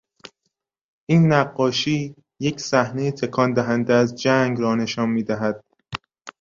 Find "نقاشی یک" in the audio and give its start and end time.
1.33-2.59